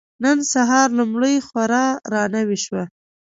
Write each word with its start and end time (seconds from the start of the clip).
نن 0.23 0.37
سهار 0.53 0.87
لومړۍ 0.99 1.35
خور 1.47 1.71
را 2.15 2.23
نوې 2.35 2.57
شوه. 2.65 2.83